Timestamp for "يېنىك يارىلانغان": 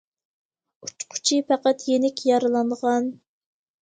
1.91-3.13